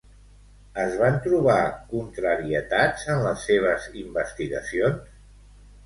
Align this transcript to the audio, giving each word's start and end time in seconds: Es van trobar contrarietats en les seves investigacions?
Es 0.83 0.95
van 1.01 1.19
trobar 1.25 1.59
contrarietats 1.93 3.07
en 3.17 3.23
les 3.29 3.47
seves 3.53 3.89
investigacions? 4.07 5.27